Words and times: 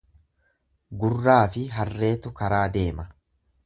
Gurraafi 1.03 1.69
harreetu 1.77 2.35
karaa 2.43 2.67
deema. 2.81 3.11